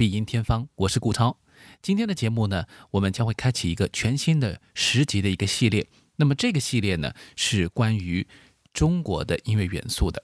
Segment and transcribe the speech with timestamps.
[0.00, 1.36] Being Musicure，必音天方，我是顾超。
[1.82, 5.86] 今天的节目呢，我们将会开启一个全新的十集的一个系列。
[6.16, 8.26] 那么这个系列呢，是关于
[8.72, 10.22] 中国的音乐元素的。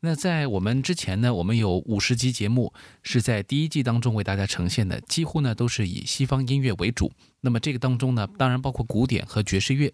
[0.00, 2.72] 那在我们之前呢，我们有五十集节目
[3.02, 7.12] 是在第一季当中为大家呈现的，几乎呢都是以西方音乐为主。
[7.42, 9.92] 那么这个当中呢，当然包括古典和爵士乐。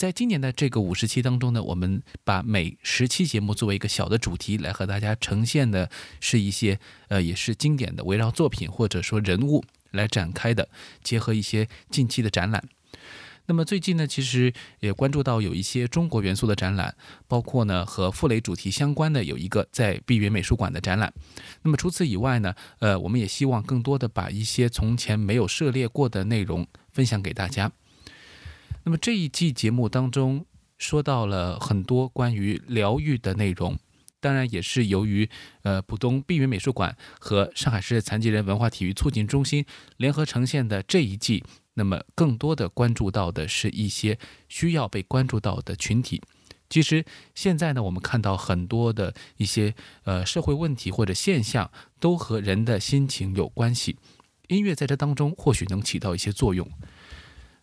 [0.00, 5.90] 在今年的这个五十期当中呢，我们把每十期节目作为一个小的主题来和大家呈现的，
[6.20, 10.70] 是一些呃也是经典的围绕作品或者说人物来展开的，
[11.04, 12.64] 结合一些近期的展览。
[13.44, 16.96] 那么最近呢，其实也关注到有一些中国元素的展览，
[17.28, 21.12] 包括呢和傅雷主题相关的有一个在碧云美术馆的展览。
[21.60, 27.70] 那么除此以外呢，呃，我们也希望更多的把一些从前没有涉猎过的内容分享给大家。
[28.84, 30.46] 那么这一季节目当中
[30.78, 33.78] 说到了很多关于疗愈的内容，
[34.20, 35.28] 当然也是由于
[35.62, 39.64] 呃浦东碧云美术馆和上海市残疾人文化体育促进中心
[39.98, 46.22] 联合呈现的这一季，那么更多的关注到的是一些需要被关注到的群体。
[46.70, 53.96] 其实现在呢，我们看到很多的一些呃社会问题或者现象都和人的心情有关系，
[54.48, 56.66] 音乐在这当中或许能起到一些作用。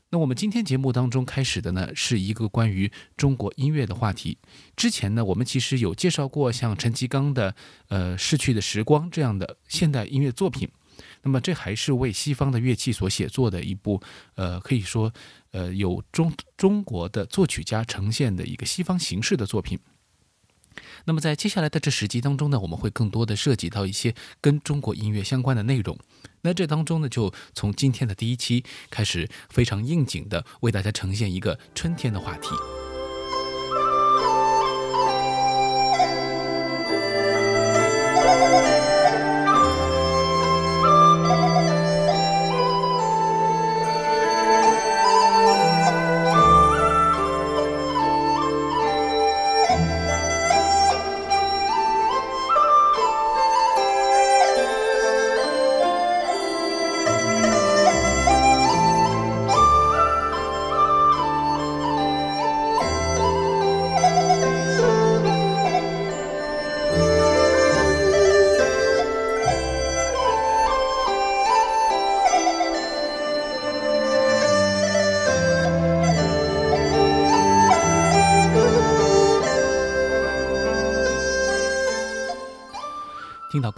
[0.10, 4.38] 那我们今天节目当中开始的呢，是一个关于中国音乐的话题。
[4.74, 7.52] 之前呢，我们其实有介绍过像陈其刚的
[7.90, 10.70] 《呃逝去的时光》这样的现代音乐作品。
[11.24, 14.02] 那么这还是为西方的乐器所写作的一部，
[14.36, 15.12] 呃，可以说，
[15.52, 19.78] 呃，有中中国的作曲家呈现的一个西方形式的作品。
[21.06, 25.98] 那么在接下来的这十集当中呢，我们会更多的涉及到一些跟中国音乐相关的内容。
[26.42, 32.50] 那这当中呢，就从今天的第一期开始，非常应景的为大家呈现一个春天的话题。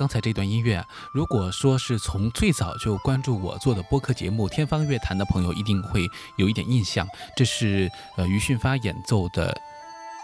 [0.09, 7.07] 才这段音乐啊，如果说是从最早就关注我做的播客节目《天方乐坛》的朋友，一定会有一点印象。
[7.35, 9.53] 这是呃余训发演奏的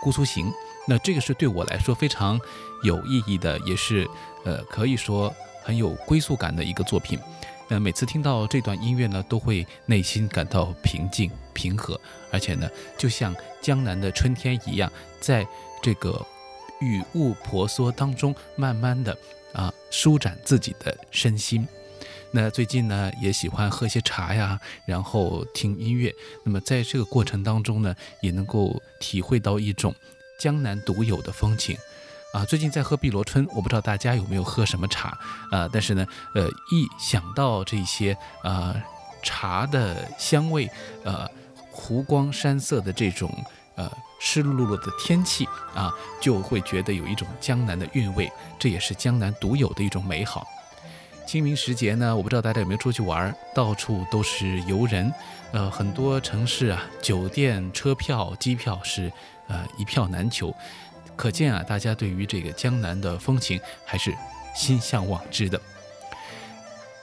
[0.04, 0.48] 《姑苏行》，
[0.88, 2.40] 那这个是对我来说非常
[2.84, 4.10] 有意义的，也是
[4.44, 7.20] 呃可以说很有归宿感的一个作品。
[7.68, 12.00] 那，每次听到这段音乐呢，都会内心感到平静、平和，
[12.32, 15.48] 而且呢，就像江南的春天一样，在
[15.82, 16.24] 这个
[16.80, 19.18] 雨雾婆娑当中，慢慢的。
[19.56, 21.68] 啊，舒展自己的身心。
[22.32, 26.14] 那最近呢，也喜欢喝些茶呀，然后听音乐。
[26.44, 29.96] 那么在这个过程当中呢，也能够体会到一种
[30.38, 31.78] 江南独有的风情。
[32.34, 35.18] 啊，最近在喝碧螺春，我不知道大家有没有喝什么茶
[35.50, 35.70] 啊？
[35.72, 38.76] 但是呢，呃，一想到这些啊
[39.24, 40.70] 茶的香味，
[41.06, 41.26] 呃，
[41.72, 43.34] 湖光山色的这种。
[43.76, 50.48] 呃，湿漉漉的天气啊，就会觉得有一种江南的韵味，这也是江南独有的一种美好。
[51.28, 55.12] 清明时节呢，我不知道大家有没有出去玩，到处都是游人，
[55.52, 59.12] 呃，很多城市啊，酒店、车票、机票是
[59.48, 60.56] 呃一票难求，
[61.16, 64.16] 可见啊，大家对于这个江南的风情还是
[64.56, 65.60] 心向往之的。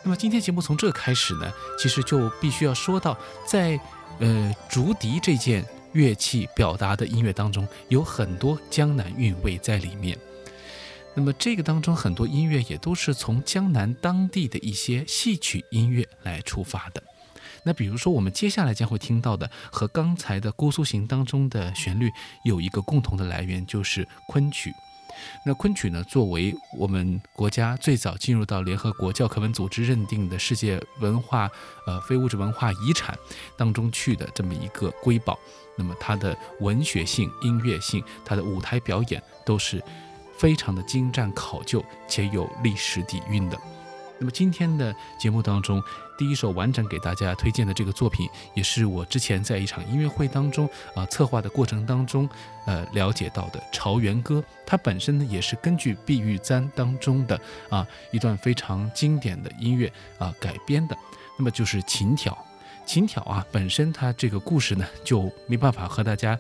[0.02, 3.78] 那么今天节目从这开始呢，其实就必须要说到，在
[4.20, 5.62] 呃竹笛这件。
[5.92, 10.18] 乐器表达的音乐当中有很多江南韵味在里面，
[11.14, 17.02] 那么这个当中很多音乐也都是从江南当地的一些戏曲音乐来出发的。
[17.64, 22.10] 那比如说我们接下来将会听到的和刚才的《姑苏行》当中的旋律
[22.44, 24.72] 有一个共同的来源，就是昆曲。
[25.44, 31.48] 那昆曲呢，作为我们国家最早进入到联合国教科文组织认定的世界文化
[31.86, 33.16] 呃非物质文化遗产
[33.56, 35.38] 当中去的这么一个瑰宝，
[35.76, 39.82] 那么它的文学性、音乐性、它的舞台表演都是
[40.36, 43.58] 非常的精湛考究且有历史底蕴的。
[44.18, 45.82] 那么今天的节目当中，
[46.16, 52.28] 第一首完整给大家推荐的这个作品，也是我之前在一场音乐会当中啊策划的过程当中，
[52.64, 60.96] 呃了解到的《朝元歌》，它本身呢也是根据《碧玉簪》当中的啊一段非常经典的音乐啊改编的。
[61.36, 62.32] 那么就是《琴挑》，
[62.86, 66.38] 《琴挑》啊本身它这个故事呢就没办法和大家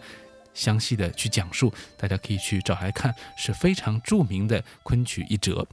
[0.54, 5.66] 详细的去讲述，大家可以去找来看，是非常著名的昆曲一折。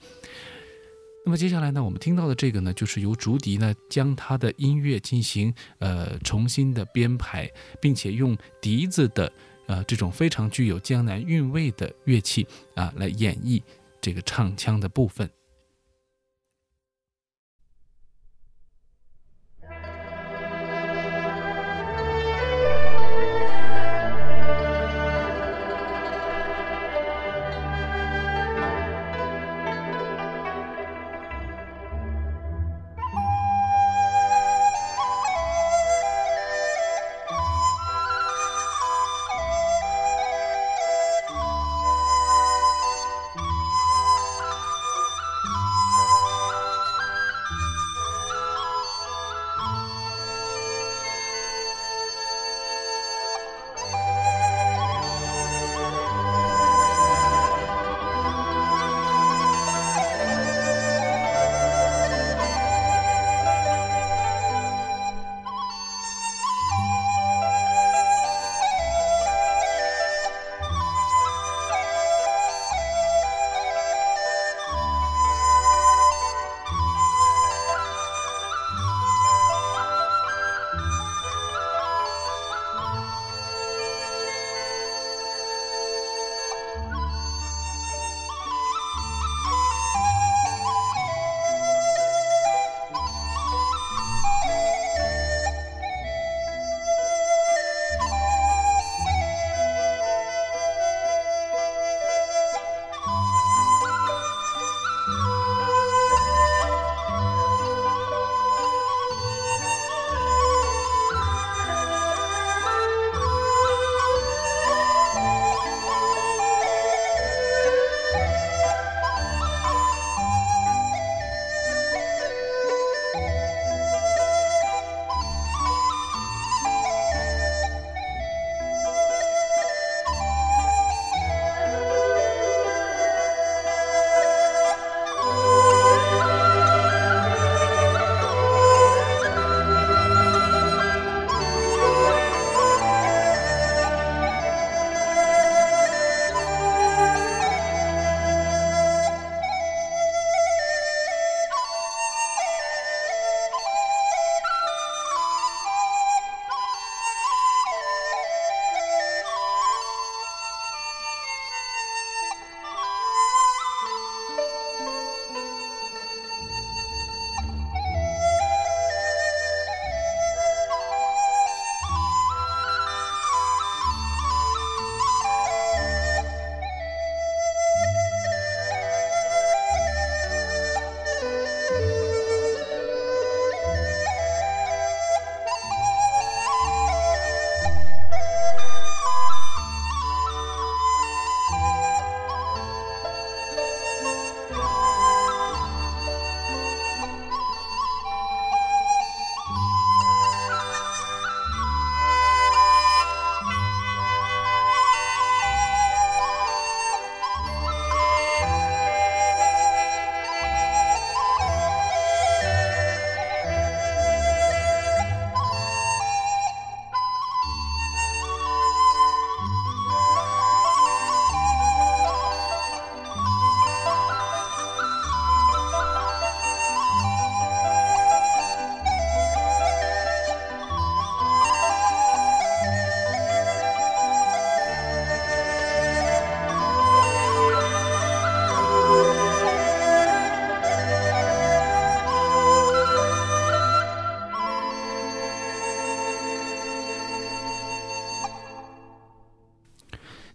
[1.25, 7.51] 那么接下来呢，我们听到的这个呢，就是由竹笛呢将它的音乐进行呃重新的编排，
[7.81, 9.31] 并且用笛子的
[9.68, 13.62] 呃这种非常具有江南韵味的乐器啊来演绎
[14.00, 15.30] 这个唱腔的部分。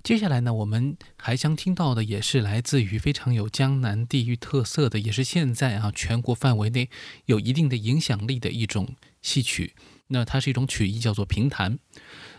[0.04, 6.90] 接下来呢，我们还将听到的也是来自于非常有江南地域特色的，也是现在啊全国范围内
[7.24, 9.72] 有一定的影响力的一种戏曲。
[10.08, 11.78] 那它是一种曲艺，叫做评弹。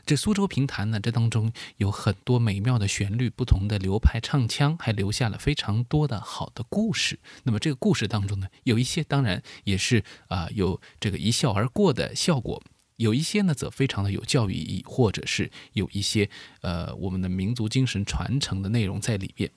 [0.06, 7.18] 这苏州评弹呢，这当中有很多美妙的旋律，不同的流派唱腔，还留下了非常多的好的故事。
[7.42, 12.62] 那么这个故事当中呢，有一些当然也是啊有这个一笑而过的效果，
[12.98, 16.30] 有一些呢则非常的有教育意义，或者是有一些
[16.62, 19.52] 呃我们的民族精神传承的内容在里边。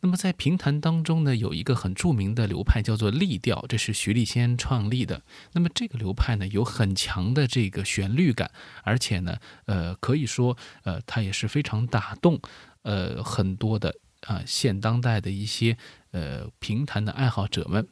[0.00, 5.22] 那么在评弹当中呢，有一个很著名的流派叫做立调，这是徐立先创立的。
[5.54, 8.48] 那么这个流派呢，有很强的这个旋律感，
[8.84, 12.40] 而且呢，呃，可以说，呃，它也是非常打动，
[12.82, 15.76] 呃，很多的啊现当代的一些
[16.12, 17.88] 呃评弹的爱好者们。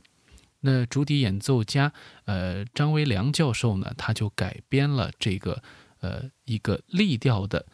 [0.66, 1.92] 那竹笛演奏家
[2.25, 5.62] 呃张维良教授呢，他就改编了这个
[6.00, 7.64] 呃一个立调的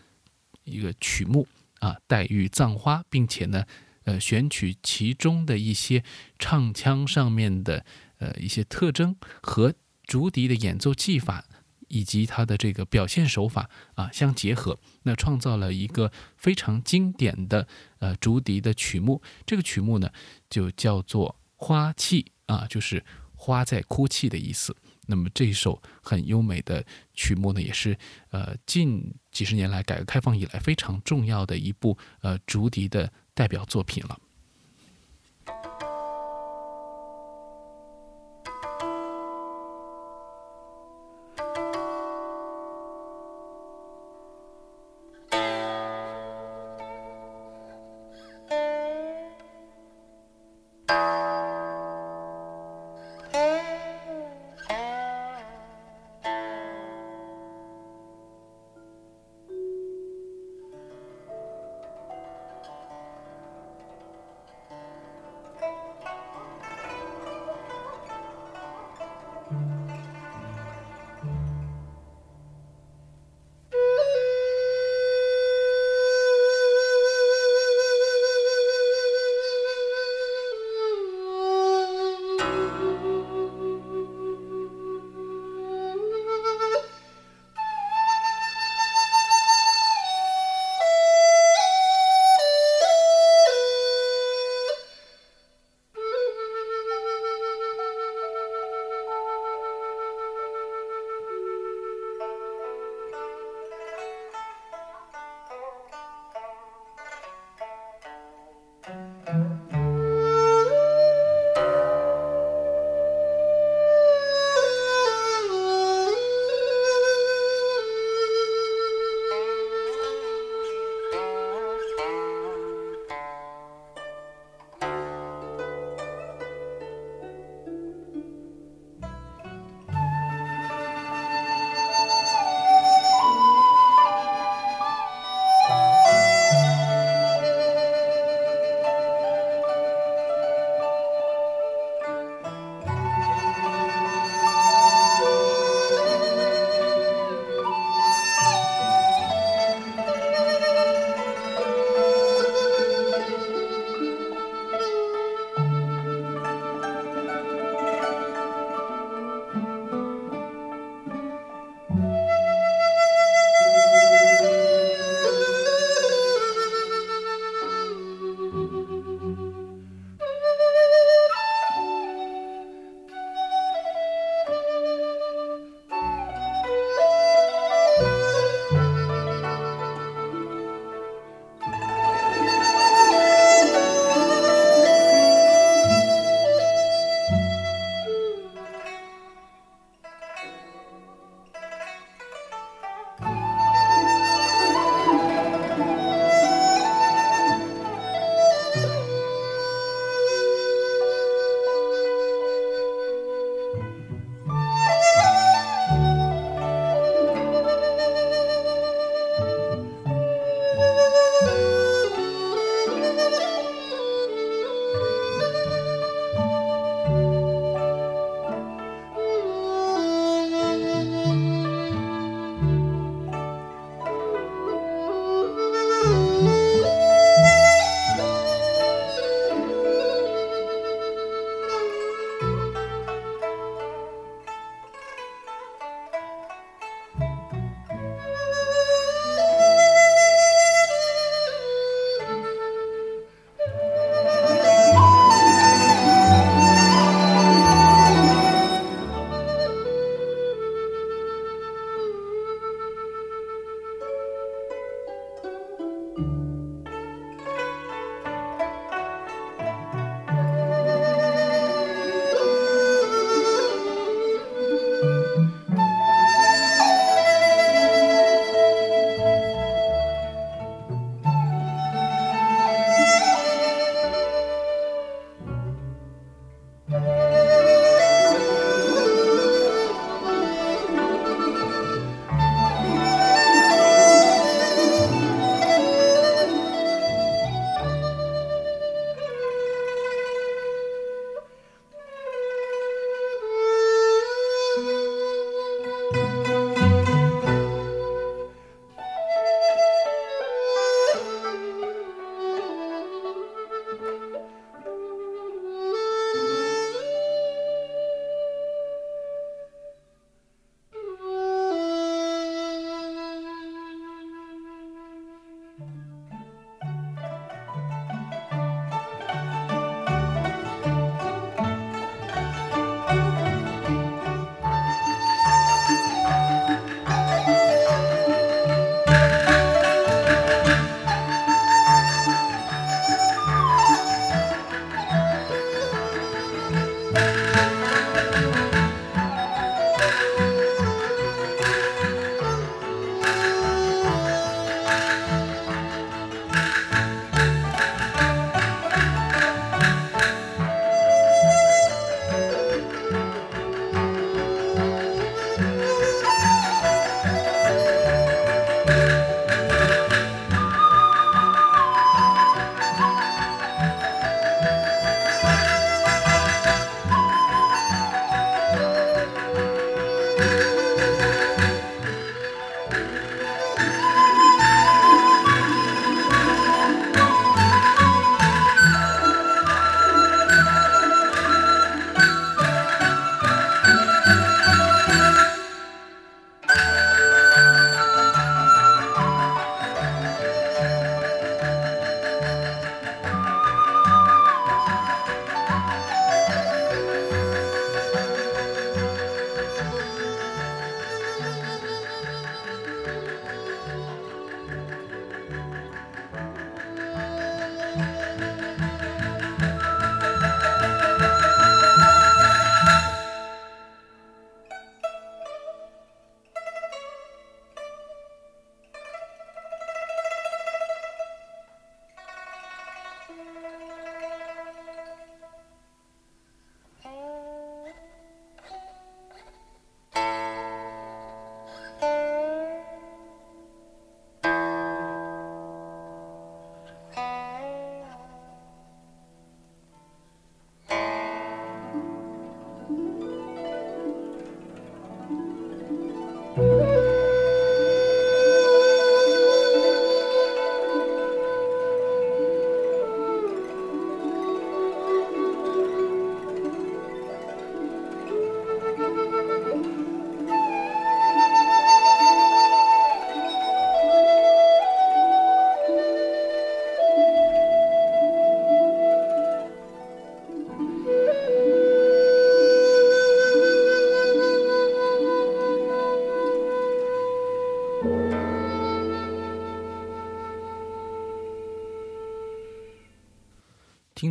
[0.64, 1.48] 一个曲目
[1.80, 3.64] 啊，黛玉葬花，并且呢。
[4.04, 6.02] 呃，选取其中的一些
[6.36, 7.86] 唱腔上面的
[8.18, 11.44] 呃一些特征和竹笛的演奏技法
[11.86, 17.68] 以及它的这个表现手法啊相结合，那创造了一个非常经典的
[18.00, 19.22] 呃竹笛的曲目。
[19.46, 20.10] 这个曲目呢
[20.50, 22.22] 就叫做《花泣》
[22.58, 23.04] 啊，就是
[23.34, 24.76] 花在哭泣的意思。
[25.06, 27.96] 那么这一首很优美的曲目呢，也是
[28.30, 33.12] 呃近几十年来改革开放以来非常重要的一部呃竹笛的。
[33.34, 34.18] 代表作品了。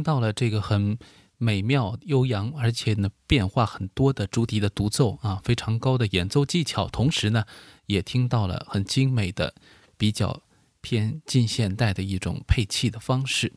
[0.02, 0.98] 听到了这个很
[1.38, 7.46] 美妙悠扬，而且呢变化很多的竹笛的独奏啊，非常高的演奏技巧，同时呢
[7.86, 9.54] 也听到了很精美的、
[10.00, 10.42] 比较
[10.82, 13.54] 偏近现代的一种配器的方式。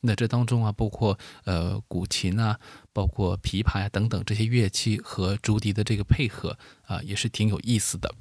[0.00, 2.58] 那这当中啊，包括呃古琴啊，
[2.92, 8.12] 包括琵琶呀等等这些乐器和竹笛的这个配合啊，也是挺有意思的。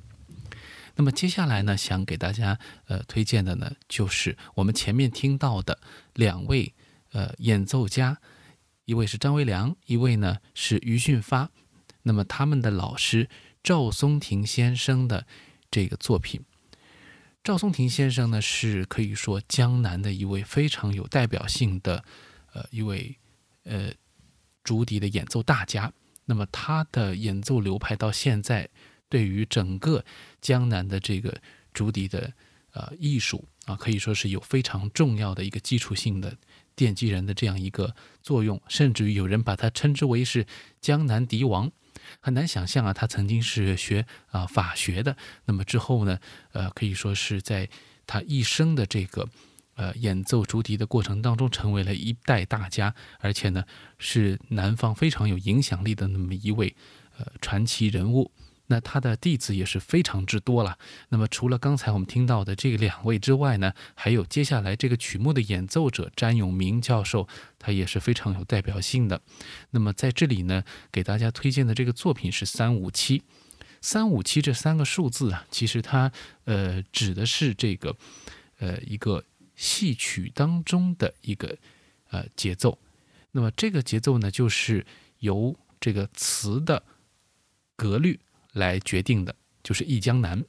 [0.95, 5.79] 那么接下来呢，想给大家呃推荐的呢，就是我们前面听到的
[6.13, 6.75] 两位。
[7.13, 8.19] 呃，演奏家，
[8.85, 11.51] 一位是张维良，一位呢是余训发。
[12.01, 13.29] 那么他们的老师
[13.63, 15.25] 赵松庭先生的
[15.69, 16.41] 这个作品，
[17.43, 22.03] 赵松庭先生呢是可以说江南的一位非常有代表性的
[22.51, 23.15] 呃一位
[23.63, 23.91] 呃
[24.63, 25.93] 竹笛的演奏大家。
[26.25, 28.67] 那么他的演奏流派到现在，
[29.07, 30.03] 对于整个
[30.41, 31.39] 江南的这个
[31.73, 32.33] 竹笛的
[32.71, 36.35] 呃艺术啊，可以说是有非常重要的一个基础性的。
[36.75, 40.45] 奠基人的这样一个作用，甚至于有人把他称之为是
[40.81, 41.71] 江南笛王，
[42.19, 46.19] 很难想象啊，他曾经是学啊法学的，那么之后呢，
[46.51, 47.69] 呃，可以说是在
[48.05, 49.29] 他一生的这个
[49.75, 53.63] 呃演奏竹笛的过程当中，成为了一代大家，而且呢
[53.97, 56.75] 是南方非常有影响力的那么一位
[57.17, 58.31] 呃传奇人物。
[58.67, 60.77] 那他的弟子也是非常之多了。
[61.09, 67.27] 那么除了刚才我们听到的这两位之外呢，还有接下来这个曲目的演奏者詹永明教授，
[67.59, 69.21] 他也是非常有代表性的。
[69.71, 73.23] 那么在这里呢，给大家推荐的这个作品是三五七。
[73.81, 76.09] 三五七这三个数字啊，其实它
[76.45, 77.95] 呃指的是这个
[78.59, 79.25] 呃一个
[79.57, 81.57] 戏曲当中的一个
[82.11, 82.79] 呃节奏。
[83.31, 84.85] 那么这个节奏呢，就是
[85.19, 86.83] 由这个词的
[87.75, 88.21] 格律。
[88.53, 90.39] 来决定的就是《忆江南》，《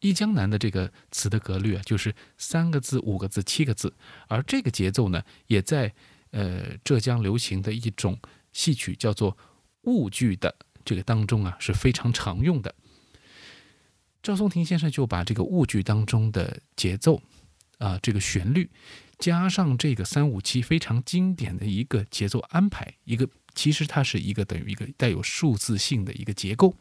[0.00, 3.92] 忆江南》的这个词的格律啊，就是三个字、五个字、七个字，
[4.28, 5.92] 而这个节奏呢，也在
[6.30, 8.18] 呃浙江流行的一种
[8.52, 9.36] 戏曲叫做
[9.82, 12.74] 婺剧的这个当中啊是非常常用的。
[14.22, 17.20] 赵松庭先生就把这个婺剧当中的节奏
[17.78, 18.70] 啊，这个旋律，
[19.18, 26.74] 加上这个三五七非常经典的一个节奏安排，一个其实它是一个等于一个带有数字性的一个结构。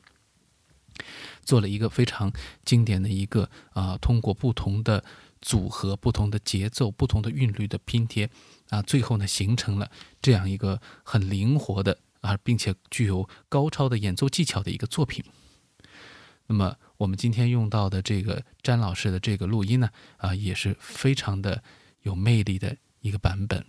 [1.52, 2.32] 做了一个非常
[2.64, 5.04] 经典的一个啊，通过不同的
[5.42, 8.30] 组合、不同的节奏、不同的韵律的拼贴
[8.70, 15.26] 啊，最后呢形成了这样一个很灵活的啊，并且具有高超的演奏技巧的一个作品。
[16.48, 21.62] 那么我们今天用到的这个詹老师的这个录音呢啊，也是非常的
[22.04, 23.66] 有魅力的一个版本。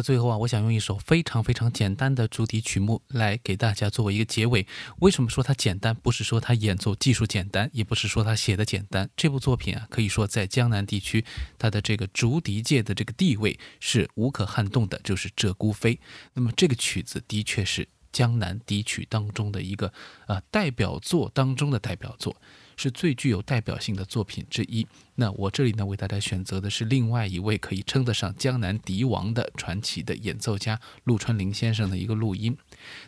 [0.00, 4.66] 的最后啊，我想用一首非常非常简单的主题曲目来给大家作为一个结尾。
[5.00, 5.94] 为什么说它简单？
[5.94, 9.10] 不是说它演奏技术简单，也不是说它写的简单。
[9.14, 11.22] 这部作品啊，可以说在江南地区，
[11.58, 15.94] 它的这个竹笛界的这个地位是无可撼动的，就是《鹧鸪飞》。
[16.32, 19.92] 那么这个曲子的确是江南笛曲当中的一个
[20.26, 22.34] 呃代表作当中的代表作。
[22.80, 24.86] 是最具有代表性的作品之一。
[25.16, 32.56] 那我这里呢，为大家选择的是另外一位可以称得上江南笛王的传奇的演奏家陆川林先生的一个录音。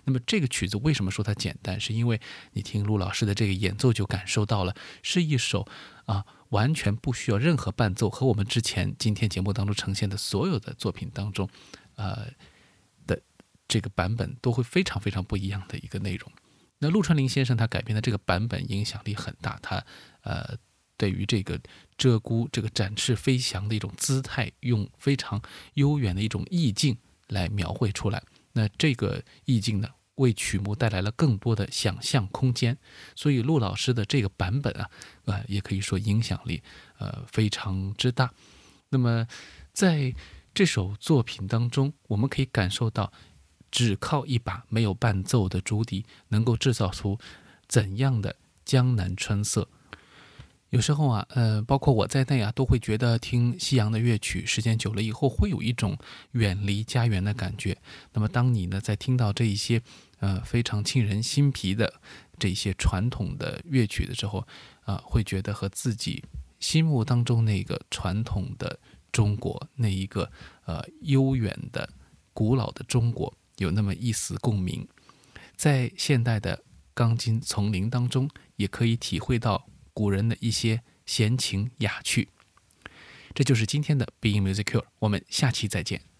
[0.04, 1.80] 那么这个曲子为什么说它简单？
[1.80, 2.20] 是因为
[2.52, 5.66] 你听陆老师的这个演奏就感受到了，是一首
[6.04, 11.48] 啊完全不需要任何伴奏，和我们之前今天节目当中呈现的所有的作品当中，
[11.96, 12.26] 呃
[13.06, 13.18] 的
[13.66, 16.30] 这个版本都会非常非常不一样的一个内容。
[16.82, 19.84] 那陆川林先生他改编的这个版本影响力很大，他
[20.22, 20.56] 呃
[20.96, 21.56] 对于这个
[21.96, 25.40] 鹧鸪这个展翅飞翔的一种姿态，用非常
[25.74, 28.20] 悠远的一种意境来描绘出来。
[28.52, 32.76] 那这个意境呢，为曲目带来了更多的想象空间。
[33.14, 34.90] 所以陆老师的这个版本啊，
[35.26, 36.60] 呃也可以说影响力
[36.98, 38.34] 呃非常之大。
[38.88, 39.24] 那么
[39.72, 40.12] 在
[40.52, 43.12] 这首作品当中，我们可以感受到。
[43.72, 47.18] 只靠一把没有伴奏的竹笛，能够制造出
[47.66, 49.66] 怎样的江南春色？
[50.70, 55.98] 有时候啊，呃，包括我在内啊，都会觉得听西洋的乐曲时间久了以后，会有一种
[56.30, 57.76] 远离家园的感觉。
[58.12, 59.82] 那么，当你呢在听到这一些
[60.20, 62.00] 呃非常沁人心脾的
[62.38, 64.46] 这些传统的乐曲的时候，
[64.84, 66.24] 啊，会觉得和自己
[66.58, 68.78] 心目当中那个传统的
[69.10, 70.30] 中国，那一个
[70.64, 71.86] 呃悠远的
[72.32, 73.34] 古老的中国。
[73.62, 74.86] 有那么一丝共鸣，
[75.56, 82.28] 在现代的钢筋丛林当中，也可以体会到古人的一些闲情雅趣。
[83.34, 86.11] 这就是今天的 Being Music Cure，我们下期再见。